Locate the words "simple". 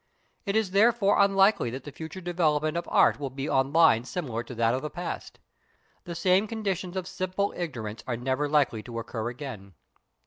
7.07-7.53